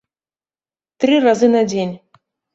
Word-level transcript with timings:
Тры 1.03 1.19
разы 1.27 1.51
на 1.59 1.63
дзень. 1.71 1.95